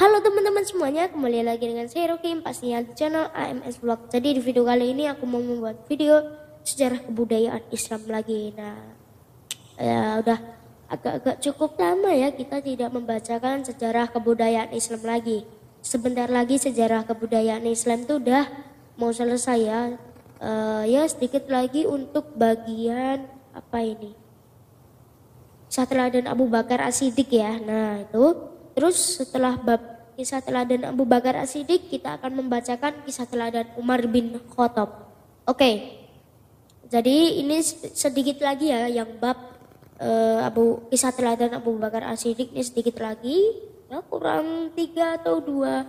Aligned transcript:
Halo 0.00 0.16
teman-teman 0.24 0.64
semuanya, 0.64 1.12
kembali 1.12 1.44
lagi 1.44 1.68
dengan 1.68 1.84
saya 1.84 2.16
Rokim 2.16 2.40
pastinya 2.40 2.80
di 2.80 2.96
channel 2.96 3.28
AMS 3.36 3.84
Vlog. 3.84 4.08
Jadi 4.08 4.32
di 4.32 4.40
video 4.40 4.64
kali 4.64 4.96
ini 4.96 5.04
aku 5.04 5.28
mau 5.28 5.44
membuat 5.44 5.84
video 5.92 6.24
sejarah 6.64 7.04
kebudayaan 7.04 7.68
Islam 7.68 8.08
lagi. 8.08 8.48
Nah, 8.56 8.96
ya 9.76 10.24
udah 10.24 10.40
agak-agak 10.88 11.44
cukup 11.44 11.76
lama 11.76 12.16
ya 12.16 12.32
kita 12.32 12.64
tidak 12.64 12.88
membacakan 12.96 13.60
sejarah 13.60 14.08
kebudayaan 14.08 14.72
Islam 14.72 15.04
lagi. 15.04 15.44
Sebentar 15.84 16.32
lagi 16.32 16.56
sejarah 16.56 17.04
kebudayaan 17.04 17.68
Islam 17.68 18.08
itu 18.08 18.24
udah 18.24 18.48
mau 18.96 19.12
selesai 19.12 19.60
ya. 19.60 20.00
Uh, 20.40 20.88
ya 20.88 21.04
sedikit 21.12 21.44
lagi 21.52 21.84
untuk 21.84 22.32
bagian 22.40 23.28
apa 23.52 23.84
ini? 23.84 24.16
Setelah 25.68 26.08
dan 26.08 26.24
Abu 26.24 26.48
Bakar 26.48 26.88
As-Siddiq 26.88 27.36
ya. 27.36 27.60
Nah, 27.60 28.00
itu 28.00 28.48
terus 28.70 28.96
setelah 29.20 29.60
bab 29.60 29.89
kisah 30.20 30.44
teladan 30.44 30.84
Abu 30.84 31.08
Bakar 31.08 31.32
As-Siddiq, 31.40 31.88
kita 31.88 32.20
akan 32.20 32.44
membacakan 32.44 33.00
kisah 33.08 33.24
teladan 33.24 33.72
Umar 33.80 34.04
bin 34.04 34.36
Khattab. 34.52 35.08
Oke. 35.48 35.96
Jadi 36.92 37.40
ini 37.40 37.64
sedikit 37.96 38.44
lagi 38.44 38.68
ya 38.68 38.84
yang 38.84 39.16
bab 39.16 39.56
uh, 39.96 40.44
Abu 40.44 40.84
kisah 40.92 41.16
teladan 41.16 41.56
Abu 41.56 41.72
Bakar 41.80 42.04
As-Siddiq 42.12 42.52
ini 42.52 42.60
sedikit 42.60 43.00
lagi. 43.00 43.64
Ya 43.88 44.04
kurang 44.04 44.76
tiga 44.76 45.16
atau 45.16 45.40
dua 45.40 45.88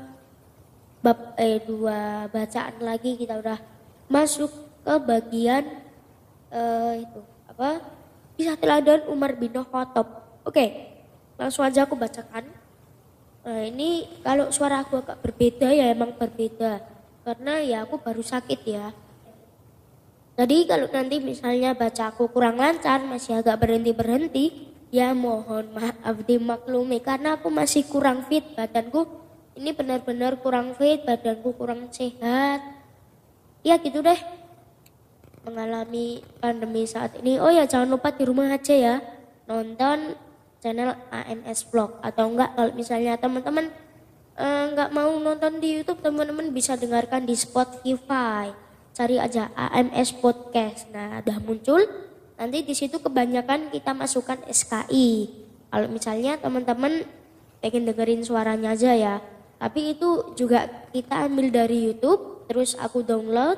bab 1.04 1.36
eh 1.36 1.60
dua 1.68 2.32
bacaan 2.32 2.80
lagi 2.80 3.20
kita 3.20 3.36
udah 3.36 3.60
masuk 4.08 4.48
ke 4.88 4.96
bagian 5.04 5.84
uh, 6.56 6.96
itu 6.96 7.20
apa 7.52 7.84
kisah 8.40 8.56
teladan 8.56 9.12
Umar 9.12 9.36
bin 9.36 9.52
Khattab. 9.52 10.08
Oke. 10.48 10.88
Langsung 11.36 11.68
aja 11.68 11.84
aku 11.84 12.00
bacakan. 12.00 12.48
Nah 13.42 13.62
ini 13.66 14.22
kalau 14.22 14.54
suara 14.54 14.86
aku 14.86 15.02
agak 15.02 15.18
berbeda 15.26 15.74
ya 15.74 15.90
emang 15.90 16.14
berbeda. 16.14 16.82
Karena 17.22 17.62
ya 17.62 17.86
aku 17.86 18.02
baru 18.02 18.22
sakit 18.22 18.62
ya. 18.66 18.94
Jadi 20.42 20.66
kalau 20.66 20.90
nanti 20.90 21.22
misalnya 21.22 21.78
baca 21.78 22.10
aku 22.10 22.32
kurang 22.34 22.58
lancar, 22.58 23.04
masih 23.06 23.44
agak 23.44 23.62
berhenti-berhenti, 23.62 24.74
ya 24.90 25.14
mohon 25.14 25.70
maaf 25.76 26.18
dimaklumi 26.26 26.98
karena 26.98 27.38
aku 27.38 27.54
masih 27.54 27.86
kurang 27.86 28.26
fit 28.26 28.42
badanku. 28.58 29.06
Ini 29.54 29.76
benar-benar 29.76 30.40
kurang 30.42 30.74
fit, 30.80 31.04
badanku 31.06 31.54
kurang 31.54 31.94
sehat. 31.94 32.64
Ya 33.62 33.78
gitu 33.78 34.02
deh. 34.02 34.18
Mengalami 35.46 36.26
pandemi 36.42 36.90
saat 36.90 37.18
ini. 37.22 37.38
Oh 37.38 37.54
ya 37.54 37.70
jangan 37.70 37.94
lupa 37.94 38.10
di 38.10 38.24
rumah 38.26 38.50
aja 38.50 38.74
ya. 38.74 38.96
Nonton 39.46 40.16
channel 40.62 40.94
AMS 41.10 41.68
Vlog. 41.68 42.00
Atau 42.06 42.32
enggak 42.32 42.54
kalau 42.54 42.72
misalnya 42.78 43.18
teman-teman 43.18 43.74
uh, 44.38 44.66
enggak 44.72 44.90
mau 44.94 45.12
nonton 45.18 45.58
di 45.58 45.82
YouTube 45.82 46.00
teman-teman 46.00 46.54
bisa 46.54 46.78
dengarkan 46.78 47.26
di 47.26 47.34
Spotify. 47.36 48.54
Cari 48.94 49.18
aja 49.18 49.50
AMS 49.58 50.22
Podcast. 50.22 50.88
Nah 50.94 51.20
udah 51.20 51.38
muncul 51.42 51.82
nanti 52.38 52.64
di 52.64 52.74
situ 52.78 53.02
kebanyakan 53.02 53.70
kita 53.74 53.94
masukkan 53.94 54.42
SKI 54.50 55.30
kalau 55.70 55.88
misalnya 55.90 56.42
teman-teman 56.42 57.06
pengen 57.62 57.90
dengerin 57.90 58.22
suaranya 58.22 58.78
aja 58.78 58.94
ya. 58.94 59.16
Tapi 59.62 59.98
itu 59.98 60.34
juga 60.38 60.66
kita 60.90 61.30
ambil 61.30 61.54
dari 61.54 61.90
YouTube 61.90 62.50
terus 62.50 62.74
aku 62.78 63.06
download 63.06 63.58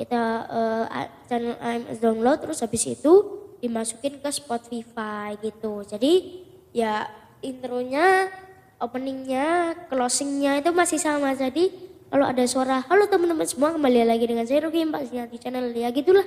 kita 0.00 0.48
uh, 0.48 0.84
channel 1.28 1.60
AMS 1.60 2.00
download 2.00 2.40
terus 2.40 2.64
habis 2.64 2.88
itu 2.88 3.39
dimasukin 3.60 4.18
ke 4.18 4.30
Spotify 4.32 5.36
gitu. 5.38 5.84
Jadi 5.84 6.42
ya 6.72 7.06
intronya, 7.44 8.32
openingnya, 8.80 9.76
closingnya 9.88 10.58
itu 10.64 10.72
masih 10.72 10.96
sama. 10.96 11.36
Jadi 11.36 11.70
kalau 12.10 12.26
ada 12.26 12.42
suara 12.48 12.82
halo 12.90 13.06
teman-teman 13.06 13.46
semua 13.46 13.70
kembali 13.70 14.02
lagi 14.02 14.24
dengan 14.26 14.42
saya 14.42 14.66
Ruki 14.66 14.82
pastinya 14.88 15.28
di 15.28 15.38
channel 15.38 15.70
ya 15.70 15.92
gitulah. 15.94 16.26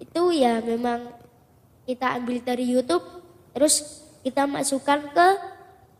Itu 0.00 0.32
ya 0.32 0.62
memang 0.62 1.12
kita 1.84 2.16
ambil 2.16 2.40
dari 2.40 2.64
YouTube 2.64 3.04
terus 3.52 4.06
kita 4.22 4.46
masukkan 4.46 5.10
ke 5.12 5.28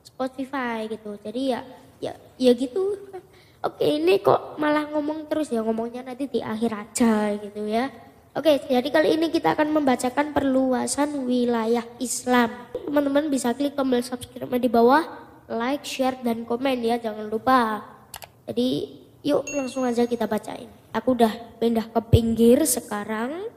Spotify 0.07 0.87
gitu. 0.89 1.19
Jadi 1.21 1.53
ya 1.53 1.61
ya 1.99 2.15
ya 2.39 2.51
gitu. 2.55 2.97
Oke 3.67 3.85
ini 3.85 4.23
kok 4.23 4.55
malah 4.57 4.87
ngomong 4.87 5.27
terus 5.27 5.51
ya 5.51 5.67
ngomongnya 5.67 6.07
nanti 6.07 6.31
di 6.31 6.39
akhir 6.39 6.71
aja 6.73 7.35
gitu 7.37 7.67
ya. 7.67 7.91
Oke, 8.37 8.61
jadi 8.61 8.85
kali 8.93 9.17
ini 9.17 9.33
kita 9.33 9.57
akan 9.57 9.73
membacakan 9.73 10.37
perluasan 10.37 11.25
wilayah 11.25 11.85
Islam. 11.97 12.53
Teman-teman 12.77 13.33
bisa 13.33 13.57
klik 13.57 13.73
tombol 13.73 14.05
subscribe 14.05 14.53
di 14.61 14.69
bawah, 14.69 15.01
like, 15.49 15.81
share, 15.83 16.21
dan 16.21 16.45
komen 16.45 16.85
ya, 16.85 17.01
jangan 17.01 17.25
lupa. 17.25 17.81
Jadi 18.45 19.01
yuk 19.25 19.49
langsung 19.49 19.89
aja 19.89 20.05
kita 20.05 20.29
bacain. 20.29 20.69
Aku 20.93 21.17
udah 21.17 21.33
pindah 21.57 21.89
ke 21.89 22.01
pinggir 22.13 22.69
sekarang. 22.69 23.49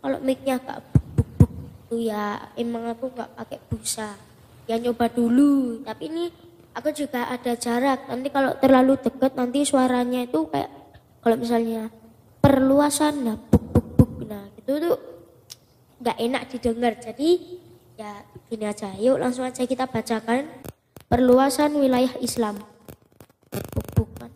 Kalau 0.00 0.18
micnya 0.22 0.58
gak 0.58 0.80
buk-buk 0.90 1.50
tuh 1.86 2.00
ya 2.02 2.50
emang 2.58 2.90
aku 2.90 3.14
gak 3.14 3.30
pakai 3.36 3.58
busa. 3.70 4.18
Ya 4.66 4.74
nyoba 4.78 5.06
dulu, 5.10 5.82
tapi 5.86 6.10
ini 6.10 6.30
aku 6.74 6.90
juga 6.94 7.30
ada 7.30 7.54
jarak. 7.54 8.10
Nanti 8.10 8.28
kalau 8.30 8.54
terlalu 8.58 8.98
deket 9.02 9.32
nanti 9.38 9.66
suaranya 9.66 10.26
itu 10.26 10.46
kayak 10.50 10.70
kalau 11.20 11.36
misalnya 11.36 11.90
perluasan 12.50 13.14
nah 13.22 13.38
buk 13.38 13.62
buk 13.70 13.86
buk. 13.94 14.10
Nah 14.26 14.50
itu 14.58 14.72
tuh 14.82 14.98
nggak 16.02 16.18
enak 16.18 16.42
didengar. 16.50 16.98
Jadi 16.98 17.62
ya 17.94 18.26
gini 18.50 18.66
aja. 18.66 18.90
Yuk 18.98 19.22
langsung 19.22 19.46
aja 19.46 19.62
kita 19.62 19.86
bacakan 19.86 20.50
perluasan 21.06 21.78
wilayah 21.78 22.10
Islam. 22.18 22.58
Buk 23.54 23.86
buk 23.94 24.10
kan 24.18 24.34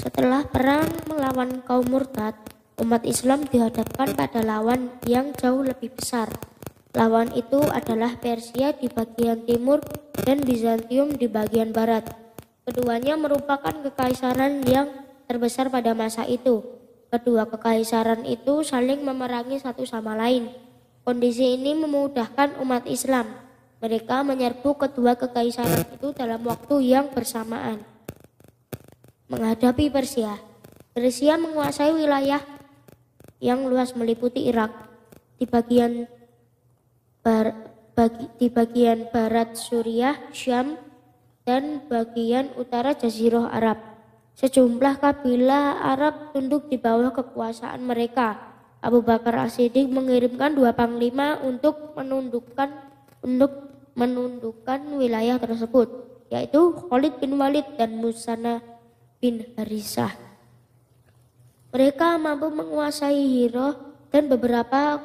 setelah 0.00 0.48
perang 0.48 0.88
melawan 1.04 1.60
kaum 1.68 1.84
murtad 1.84 2.32
umat 2.80 3.04
Islam 3.04 3.44
dihadapkan 3.44 4.16
pada 4.16 4.40
lawan 4.40 4.88
yang 5.04 5.36
jauh 5.36 5.60
lebih 5.60 5.92
besar. 5.92 6.32
Lawan 6.96 7.28
itu 7.36 7.60
adalah 7.60 8.16
Persia 8.16 8.72
di 8.72 8.88
bagian 8.88 9.44
timur 9.44 9.84
dan 10.24 10.40
Bizantium 10.40 11.12
di 11.12 11.28
bagian 11.28 11.76
barat. 11.76 12.08
Keduanya 12.64 13.20
merupakan 13.20 13.72
kekaisaran 13.84 14.64
yang 14.64 15.01
terbesar 15.32 15.72
pada 15.72 15.96
masa 15.96 16.28
itu. 16.28 16.60
Kedua 17.08 17.48
kekaisaran 17.48 18.28
itu 18.28 18.60
saling 18.60 19.00
memerangi 19.00 19.56
satu 19.56 19.88
sama 19.88 20.12
lain. 20.12 20.52
Kondisi 21.08 21.56
ini 21.56 21.72
memudahkan 21.72 22.60
umat 22.60 22.84
Islam. 22.84 23.24
Mereka 23.80 24.20
menyerbu 24.28 24.76
kedua 24.76 25.16
kekaisaran 25.16 25.88
itu 25.88 26.12
dalam 26.12 26.44
waktu 26.44 26.84
yang 26.84 27.08
bersamaan. 27.10 27.80
Menghadapi 29.32 29.88
Persia, 29.88 30.36
Persia 30.92 31.40
menguasai 31.40 31.96
wilayah 31.96 32.44
yang 33.40 33.64
luas 33.64 33.96
meliputi 33.96 34.46
Irak 34.46 34.70
di 35.40 35.48
bagian 35.48 36.06
bar, 37.24 37.56
bagi, 37.96 38.28
di 38.38 38.46
bagian 38.52 39.08
barat 39.10 39.56
Suriah, 39.58 40.30
Syam, 40.30 40.78
dan 41.42 41.82
bagian 41.90 42.54
utara 42.54 42.94
Jazirah 42.94 43.50
Arab. 43.50 43.91
Sejumlah 44.32 44.98
kabilah 44.98 45.84
Arab 45.92 46.32
tunduk 46.32 46.72
di 46.72 46.80
bawah 46.80 47.12
kekuasaan 47.12 47.84
mereka. 47.84 48.52
Abu 48.82 48.98
Bakar 48.98 49.46
As-Siddiq 49.46 49.86
mengirimkan 49.86 50.58
dua 50.58 50.74
panglima 50.74 51.38
untuk 51.44 51.94
menundukkan 51.94 52.66
untuk 53.22 53.70
menundukkan 53.94 54.98
wilayah 54.98 55.38
tersebut, 55.38 55.86
yaitu 56.32 56.74
Khalid 56.90 57.22
bin 57.22 57.38
Walid 57.38 57.78
dan 57.78 57.94
Musana 57.94 58.58
bin 59.22 59.46
Harisah. 59.54 60.10
Mereka 61.70 62.18
mampu 62.18 62.50
menguasai 62.50 63.22
Hiro 63.22 63.78
dan 64.10 64.26
beberapa 64.26 64.98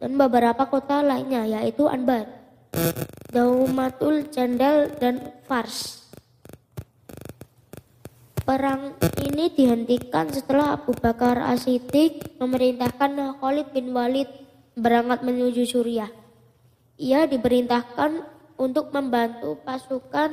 dan 0.00 0.16
beberapa 0.16 0.64
kota 0.64 1.04
lainnya, 1.04 1.44
yaitu 1.44 1.84
Anbar, 1.84 2.24
Daumatul 3.28 4.32
Jandal 4.32 4.96
dan 4.96 5.36
Fars. 5.44 5.99
Perang 8.40 8.96
ini 9.20 9.52
dihentikan 9.52 10.32
setelah 10.32 10.80
Abu 10.80 10.96
Bakar 10.96 11.36
As-Siddiq 11.38 12.40
memerintahkan 12.40 13.36
Khalid 13.36 13.68
bin 13.76 13.92
Walid 13.92 14.26
berangkat 14.72 15.20
menuju 15.22 15.68
Suriah. 15.68 16.08
Ia 16.96 17.28
diperintahkan 17.28 18.24
untuk 18.56 18.92
membantu 18.96 19.60
pasukan 19.60 20.32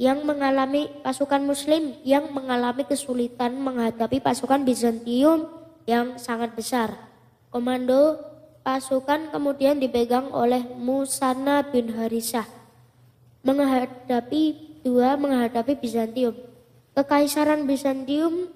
yang 0.00 0.24
mengalami 0.24 0.88
pasukan 1.04 1.42
muslim 1.44 2.00
yang 2.06 2.32
mengalami 2.32 2.88
kesulitan 2.88 3.60
menghadapi 3.60 4.24
pasukan 4.24 4.64
Bizantium 4.64 5.52
yang 5.84 6.16
sangat 6.16 6.56
besar. 6.56 6.96
Komando 7.52 8.16
pasukan 8.64 9.32
kemudian 9.32 9.80
dipegang 9.80 10.32
oleh 10.32 10.64
Musana 10.76 11.64
bin 11.64 11.92
Harisah 11.92 12.48
menghadapi 13.44 14.42
dua 14.84 15.16
menghadapi 15.20 15.76
Bizantium. 15.76 16.47
Kekaisaran 16.98 17.62
Bizantium 17.70 18.50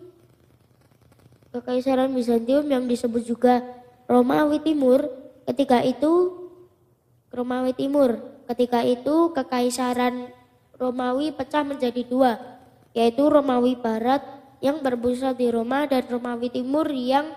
Kekaisaran 1.54 2.10
Bizantium 2.10 2.66
yang 2.66 2.90
disebut 2.90 3.22
juga 3.22 3.62
Romawi 4.10 4.58
Timur 4.66 5.06
ketika 5.46 5.78
itu 5.86 6.42
Romawi 7.30 7.70
Timur 7.78 8.32
Ketika 8.52 8.82
itu 8.82 9.30
kekaisaran 9.32 10.28
Romawi 10.76 11.30
pecah 11.30 11.62
menjadi 11.62 12.02
dua, 12.02 12.36
yaitu 12.90 13.24
Romawi 13.30 13.78
Barat 13.78 14.20
yang 14.58 14.82
berpusat 14.82 15.38
di 15.38 15.48
Roma 15.48 15.86
dan 15.86 16.04
Romawi 16.10 16.50
Timur 16.50 16.84
yang 16.90 17.30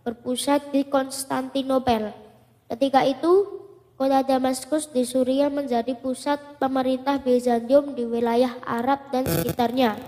berpusat 0.00 0.70
di 0.70 0.86
Konstantinopel. 0.86 2.14
Ketika 2.70 3.02
itu, 3.04 3.60
kota 3.98 4.22
Damaskus 4.22 4.88
di 4.94 5.02
Suriah 5.02 5.50
menjadi 5.50 5.98
pusat 5.98 6.38
pemerintah 6.62 7.18
Bizantium 7.18 7.92
di 7.92 8.06
wilayah 8.06 8.56
Arab 8.62 9.10
dan 9.10 9.26
sekitarnya. 9.26 9.98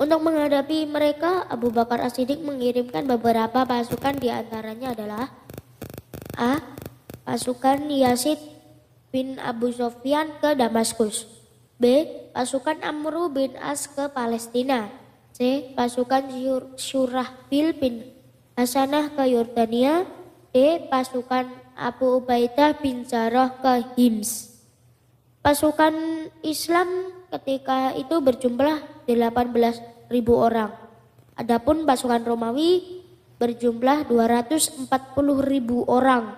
Untuk 0.00 0.24
menghadapi 0.24 0.88
mereka, 0.88 1.44
Abu 1.44 1.68
Bakar 1.68 2.00
As-Siddiq 2.00 2.40
mengirimkan 2.40 3.04
beberapa 3.04 3.68
pasukan 3.68 4.16
di 4.16 4.32
antaranya 4.32 4.96
adalah 4.96 5.28
A. 6.40 6.56
Pasukan 7.28 7.84
Yazid 7.92 8.40
bin 9.12 9.36
Abu 9.36 9.68
Sofyan 9.68 10.40
ke 10.40 10.56
Damaskus. 10.56 11.28
B. 11.76 12.08
Pasukan 12.32 12.80
Amru 12.80 13.28
bin 13.28 13.52
As 13.60 13.84
ke 13.92 14.08
Palestina. 14.08 14.88
C. 15.36 15.68
Pasukan 15.76 16.32
Syurahbil 16.80 17.76
bin 17.76 17.94
Hasanah 18.56 19.12
ke 19.12 19.28
Yordania. 19.28 20.08
D. 20.48 20.80
Pasukan 20.88 21.44
Abu 21.76 22.24
Ubaidah 22.24 22.72
bin 22.80 23.04
Jarrah 23.04 23.52
ke 23.52 24.00
Hims. 24.00 24.48
Pasukan 25.44 25.92
Islam 26.40 26.88
ketika 27.28 27.92
itu 27.92 28.16
berjumlah 28.16 28.99
18.000 29.14 30.10
orang. 30.30 30.70
Adapun 31.38 31.88
pasukan 31.88 32.20
Romawi 32.20 33.02
berjumlah 33.40 34.04
240.000 34.06 34.90
orang. 35.88 36.36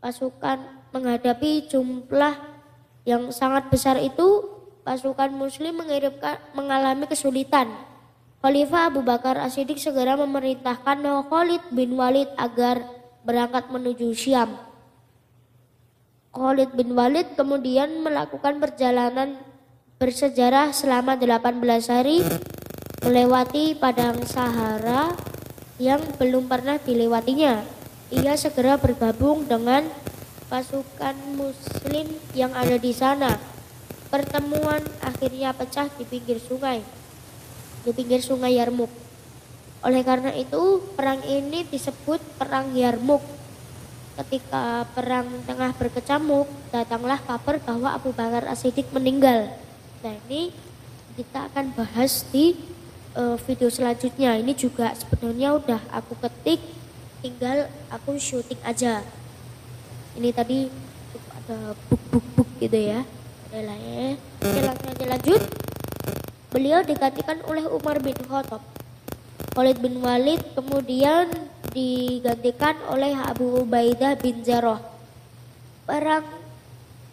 Pasukan 0.00 0.58
menghadapi 0.92 1.70
jumlah 1.70 2.34
yang 3.08 3.32
sangat 3.32 3.72
besar 3.72 3.96
itu, 3.96 4.44
pasukan 4.84 5.32
muslim 5.32 5.80
mengirimkan 5.80 6.36
mengalami 6.52 7.08
kesulitan. 7.08 7.72
Khalifah 8.40 8.88
Abu 8.88 9.04
Bakar 9.04 9.36
As-Siddiq 9.36 9.76
segera 9.76 10.16
memerintahkan 10.16 11.04
Khalid 11.28 11.60
bin 11.72 11.96
Walid 11.96 12.28
agar 12.40 12.80
berangkat 13.20 13.68
menuju 13.68 14.16
Syam. 14.16 14.56
Khalid 16.32 16.72
bin 16.72 16.96
Walid 16.96 17.36
kemudian 17.36 18.00
melakukan 18.00 18.56
perjalanan 18.62 19.36
bersejarah 20.00 20.72
selama 20.72 21.12
18 21.12 21.60
hari 21.92 22.24
melewati 23.04 23.76
padang 23.76 24.16
Sahara 24.24 25.12
yang 25.76 26.00
belum 26.16 26.48
pernah 26.48 26.80
dilewatinya. 26.80 27.60
Ia 28.08 28.32
segera 28.40 28.80
bergabung 28.80 29.44
dengan 29.44 29.84
pasukan 30.48 31.12
muslim 31.36 32.16
yang 32.32 32.48
ada 32.56 32.80
di 32.80 32.96
sana. 32.96 33.36
Pertemuan 34.08 34.80
akhirnya 35.04 35.52
pecah 35.52 35.92
di 35.92 36.08
pinggir 36.08 36.40
sungai, 36.40 36.80
di 37.84 37.92
pinggir 37.92 38.24
sungai 38.24 38.56
Yarmuk. 38.56 38.88
Oleh 39.84 40.00
karena 40.00 40.32
itu, 40.32 40.80
perang 40.96 41.20
ini 41.28 41.68
disebut 41.68 42.24
Perang 42.40 42.72
Yarmuk. 42.72 43.20
Ketika 44.16 44.88
perang 44.96 45.28
tengah 45.44 45.76
berkecamuk, 45.76 46.48
datanglah 46.72 47.20
kabar 47.20 47.60
bahwa 47.60 47.92
Abu 47.92 48.16
Bakar 48.16 48.48
As-Siddiq 48.48 48.88
meninggal. 48.96 49.68
Nah 50.00 50.16
ini 50.28 50.48
kita 51.16 51.52
akan 51.52 51.76
bahas 51.76 52.24
di 52.32 52.56
uh, 53.12 53.36
video 53.44 53.68
selanjutnya. 53.68 54.40
Ini 54.40 54.52
juga 54.56 54.96
sebenarnya 54.96 55.60
udah 55.60 55.80
aku 55.92 56.16
ketik, 56.24 56.60
tinggal 57.20 57.68
aku 57.92 58.16
syuting 58.16 58.60
aja. 58.64 59.04
Ini 60.16 60.32
tadi 60.32 60.72
ada 61.36 61.76
buk-buk-buk 61.88 62.48
gitu 62.64 62.80
ya. 62.80 63.04
Adalah 63.52 63.76
ya. 63.76 64.16
Oke 64.16 64.60
langsung 64.64 64.88
aja 64.88 65.06
lanjut. 65.06 65.42
Beliau 66.50 66.80
digantikan 66.82 67.38
oleh 67.44 67.64
Umar 67.68 68.00
bin 68.00 68.16
Khattab. 68.16 68.64
Khalid 69.52 69.78
bin 69.84 70.00
Walid 70.00 70.40
kemudian 70.56 71.28
digantikan 71.76 72.80
oleh 72.88 73.12
Abu 73.14 73.62
Ubaidah 73.62 74.16
bin 74.16 74.40
Jarrah. 74.40 74.80
Perang 75.84 76.24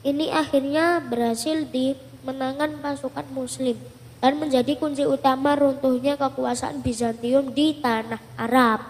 ini 0.08 0.32
akhirnya 0.32 1.04
berhasil 1.04 1.68
di 1.68 1.98
menangan 2.26 2.78
pasukan 2.82 3.26
muslim 3.34 3.78
dan 4.18 4.42
menjadi 4.42 4.74
kunci 4.78 5.06
utama 5.06 5.54
runtuhnya 5.54 6.18
kekuasaan 6.18 6.82
Bizantium 6.82 7.54
di 7.54 7.78
tanah 7.78 8.22
Arab. 8.40 8.82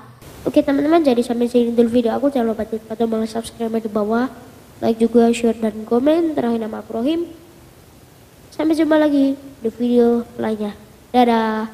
Oke 0.47 0.63
teman-teman 0.63 1.03
jadi 1.03 1.19
sampai 1.19 1.51
sini 1.51 1.75
dulu 1.75 1.91
video 1.91 2.15
aku. 2.15 2.31
Jangan 2.31 2.55
lupa 2.55 2.63
tekan 2.63 2.95
tombol 2.95 3.27
subscribe 3.27 3.83
di 3.83 3.91
bawah. 3.91 4.31
Like 4.79 5.01
juga 5.01 5.27
share 5.33 5.57
dan 5.57 5.83
komen. 5.83 6.37
Terakhir 6.37 6.61
nama 6.61 6.79
aku 6.79 7.01
sampai 8.57 8.73
jumpa 8.73 8.97
lagi 8.97 9.37
di 9.37 9.69
video 9.69 10.25
lainnya. 10.41 10.73
Dadah 11.13 11.69